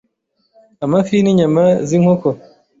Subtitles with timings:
[0.85, 2.27] amafi, n’inyama z’inkoko,